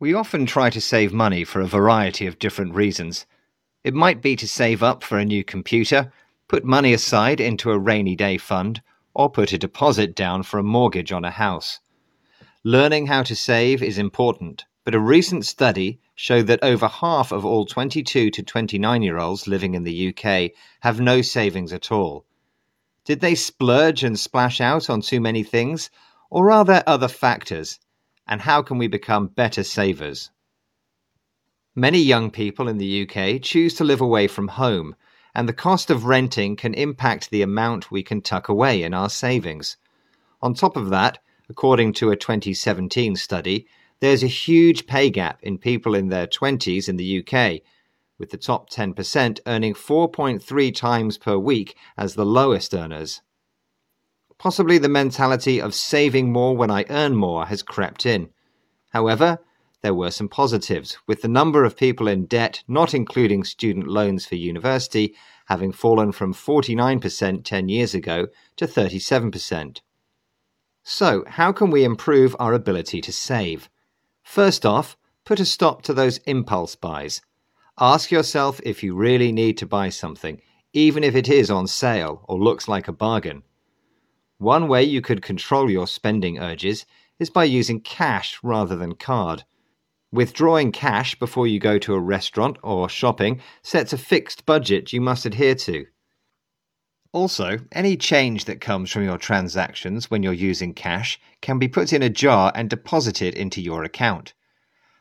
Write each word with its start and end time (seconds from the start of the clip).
We 0.00 0.14
often 0.14 0.46
try 0.46 0.70
to 0.70 0.80
save 0.80 1.12
money 1.12 1.42
for 1.42 1.60
a 1.60 1.66
variety 1.66 2.28
of 2.28 2.38
different 2.38 2.72
reasons. 2.72 3.26
It 3.82 3.94
might 3.94 4.22
be 4.22 4.36
to 4.36 4.46
save 4.46 4.80
up 4.80 5.02
for 5.02 5.18
a 5.18 5.24
new 5.24 5.42
computer, 5.42 6.12
put 6.46 6.64
money 6.64 6.92
aside 6.92 7.40
into 7.40 7.72
a 7.72 7.78
rainy 7.80 8.14
day 8.14 8.38
fund, 8.38 8.80
or 9.12 9.28
put 9.28 9.52
a 9.52 9.58
deposit 9.58 10.14
down 10.14 10.44
for 10.44 10.60
a 10.60 10.62
mortgage 10.62 11.10
on 11.10 11.24
a 11.24 11.32
house. 11.32 11.80
Learning 12.62 13.08
how 13.08 13.24
to 13.24 13.34
save 13.34 13.82
is 13.82 13.98
important, 13.98 14.66
but 14.84 14.94
a 14.94 15.00
recent 15.00 15.44
study 15.44 15.98
showed 16.14 16.46
that 16.46 16.62
over 16.62 16.86
half 16.86 17.32
of 17.32 17.44
all 17.44 17.66
22 17.66 18.30
to 18.30 18.42
29 18.44 19.02
year 19.02 19.18
olds 19.18 19.48
living 19.48 19.74
in 19.74 19.82
the 19.82 20.14
UK 20.14 20.52
have 20.78 21.00
no 21.00 21.22
savings 21.22 21.72
at 21.72 21.90
all. 21.90 22.24
Did 23.04 23.18
they 23.18 23.34
splurge 23.34 24.04
and 24.04 24.16
splash 24.16 24.60
out 24.60 24.88
on 24.88 25.00
too 25.00 25.20
many 25.20 25.42
things, 25.42 25.90
or 26.30 26.52
are 26.52 26.64
there 26.64 26.84
other 26.86 27.08
factors? 27.08 27.80
And 28.28 28.42
how 28.42 28.62
can 28.62 28.78
we 28.78 28.86
become 28.86 29.26
better 29.26 29.64
savers? 29.64 30.30
Many 31.74 31.98
young 31.98 32.30
people 32.30 32.68
in 32.68 32.78
the 32.78 33.08
UK 33.08 33.40
choose 33.40 33.74
to 33.74 33.84
live 33.84 34.00
away 34.00 34.26
from 34.26 34.48
home, 34.48 34.96
and 35.34 35.48
the 35.48 35.52
cost 35.52 35.90
of 35.90 36.04
renting 36.04 36.56
can 36.56 36.74
impact 36.74 37.30
the 37.30 37.42
amount 37.42 37.90
we 37.90 38.02
can 38.02 38.20
tuck 38.20 38.48
away 38.48 38.82
in 38.82 38.92
our 38.92 39.08
savings. 39.08 39.76
On 40.42 40.54
top 40.54 40.76
of 40.76 40.90
that, 40.90 41.18
according 41.48 41.92
to 41.94 42.10
a 42.10 42.16
2017 42.16 43.16
study, 43.16 43.66
there's 44.00 44.22
a 44.22 44.28
huge 44.28 44.86
pay 44.86 45.10
gap 45.10 45.42
in 45.42 45.58
people 45.58 45.94
in 45.94 46.08
their 46.08 46.26
20s 46.26 46.88
in 46.88 46.96
the 46.96 47.18
UK, 47.24 47.62
with 48.18 48.30
the 48.30 48.36
top 48.36 48.68
10% 48.70 49.40
earning 49.46 49.74
4.3 49.74 50.74
times 50.74 51.18
per 51.18 51.36
week 51.38 51.76
as 51.96 52.14
the 52.14 52.26
lowest 52.26 52.74
earners. 52.74 53.22
Possibly 54.38 54.78
the 54.78 54.88
mentality 54.88 55.60
of 55.60 55.74
saving 55.74 56.32
more 56.32 56.56
when 56.56 56.70
I 56.70 56.84
earn 56.88 57.16
more 57.16 57.46
has 57.46 57.62
crept 57.62 58.06
in. 58.06 58.30
However, 58.90 59.38
there 59.82 59.94
were 59.94 60.10
some 60.10 60.28
positives, 60.28 60.96
with 61.06 61.22
the 61.22 61.28
number 61.28 61.64
of 61.64 61.76
people 61.76 62.08
in 62.08 62.26
debt, 62.26 62.62
not 62.66 62.94
including 62.94 63.44
student 63.44 63.86
loans 63.86 64.26
for 64.26 64.36
university, 64.36 65.14
having 65.46 65.72
fallen 65.72 66.12
from 66.12 66.34
49% 66.34 67.44
10 67.44 67.68
years 67.68 67.94
ago 67.94 68.28
to 68.56 68.66
37%. 68.66 69.80
So, 70.82 71.24
how 71.26 71.52
can 71.52 71.70
we 71.70 71.84
improve 71.84 72.34
our 72.38 72.54
ability 72.54 73.00
to 73.02 73.12
save? 73.12 73.68
First 74.22 74.64
off, 74.64 74.96
put 75.24 75.40
a 75.40 75.44
stop 75.44 75.82
to 75.82 75.94
those 75.94 76.18
impulse 76.18 76.76
buys. 76.76 77.22
Ask 77.78 78.10
yourself 78.10 78.60
if 78.64 78.82
you 78.82 78.94
really 78.94 79.32
need 79.32 79.58
to 79.58 79.66
buy 79.66 79.90
something, 79.90 80.40
even 80.72 81.04
if 81.04 81.14
it 81.14 81.28
is 81.28 81.50
on 81.50 81.66
sale 81.66 82.24
or 82.28 82.38
looks 82.38 82.68
like 82.68 82.88
a 82.88 82.92
bargain. 82.92 83.42
One 84.38 84.68
way 84.68 84.84
you 84.84 85.00
could 85.00 85.20
control 85.20 85.68
your 85.68 85.88
spending 85.88 86.38
urges 86.38 86.86
is 87.18 87.28
by 87.28 87.42
using 87.42 87.80
cash 87.80 88.38
rather 88.42 88.76
than 88.76 88.94
card. 88.94 89.42
Withdrawing 90.12 90.70
cash 90.70 91.18
before 91.18 91.48
you 91.48 91.58
go 91.58 91.76
to 91.80 91.94
a 91.94 92.00
restaurant 92.00 92.56
or 92.62 92.88
shopping 92.88 93.40
sets 93.62 93.92
a 93.92 93.98
fixed 93.98 94.46
budget 94.46 94.92
you 94.92 95.00
must 95.00 95.26
adhere 95.26 95.56
to. 95.56 95.86
Also, 97.12 97.58
any 97.72 97.96
change 97.96 98.44
that 98.44 98.60
comes 98.60 98.92
from 98.92 99.02
your 99.02 99.18
transactions 99.18 100.08
when 100.08 100.22
you're 100.22 100.32
using 100.32 100.72
cash 100.72 101.18
can 101.40 101.58
be 101.58 101.66
put 101.66 101.92
in 101.92 102.02
a 102.02 102.08
jar 102.08 102.52
and 102.54 102.70
deposited 102.70 103.34
into 103.34 103.60
your 103.60 103.82
account. 103.82 104.34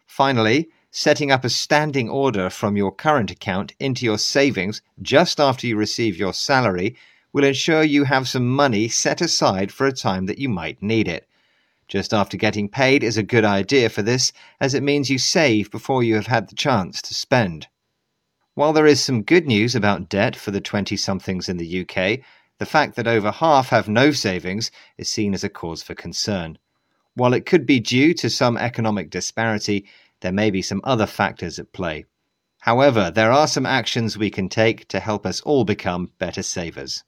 Finally, 0.08 0.68
setting 0.90 1.32
up 1.32 1.46
a 1.46 1.50
standing 1.50 2.10
order 2.10 2.50
from 2.50 2.76
your 2.76 2.92
current 2.92 3.30
account 3.30 3.74
into 3.80 4.04
your 4.04 4.18
savings 4.18 4.82
just 5.00 5.40
after 5.40 5.68
you 5.68 5.76
receive 5.76 6.18
your 6.18 6.34
salary 6.34 6.96
will 7.34 7.44
ensure 7.44 7.84
you 7.84 8.06
have 8.06 8.28
some 8.28 8.48
money 8.48 8.88
set 8.88 9.22
aside 9.22 9.72
for 9.72 9.86
a 9.86 9.92
time 9.92 10.26
that 10.26 10.40
you 10.40 10.50
might 10.50 10.82
need 10.82 11.08
it. 11.08 11.28
Just 11.88 12.14
after 12.14 12.36
getting 12.36 12.68
paid 12.68 13.04
is 13.04 13.18
a 13.18 13.24
good 13.24 13.46
idea 13.46 13.90
for 13.90 14.02
this, 14.02 14.34
as 14.60 14.74
it 14.74 14.84
means 14.84 15.10
you 15.10 15.18
save 15.18 15.72
before 15.72 16.04
you 16.04 16.16
have 16.16 16.28
had 16.28 16.50
the 16.50 16.56
chance 16.56 17.02
to 17.02 17.14
spend. 17.14 17.68
While 18.56 18.74
there 18.74 18.88
is 18.88 19.00
some 19.00 19.22
good 19.22 19.46
news 19.46 19.76
about 19.76 20.10
debt 20.10 20.36
for 20.36 20.52
the 20.52 20.60
20 20.60 20.98
somethings 20.98 21.48
in 21.48 21.58
the 21.58 21.82
UK, 21.82 22.20
the 22.58 22.66
fact 22.66 22.96
that 22.96 23.08
over 23.08 23.32
half 23.32 23.70
have 23.70 23.88
no 23.88 24.12
savings 24.12 24.72
is 24.98 25.08
seen 25.08 25.34
as 25.34 25.44
a 25.44 25.50
cause 25.50 25.84
for 25.84 25.94
concern. 25.94 26.58
While 27.14 27.34
it 27.34 27.46
could 27.46 27.66
be 27.66 27.80
due 27.80 28.14
to 28.16 28.30
some 28.30 28.58
economic 28.58 29.10
disparity, 29.10 29.86
there 30.22 30.32
may 30.32 30.50
be 30.50 30.62
some 30.62 30.82
other 30.84 31.06
factors 31.06 31.60
at 31.60 31.72
play. 31.72 32.06
However, 32.62 33.12
there 33.12 33.32
are 33.32 33.48
some 33.48 33.66
actions 33.66 34.18
we 34.18 34.32
can 34.32 34.50
take 34.50 34.88
to 34.88 35.00
help 35.00 35.26
us 35.26 35.40
all 35.42 35.64
become 35.64 36.12
better 36.18 36.42
savers. 36.42 37.04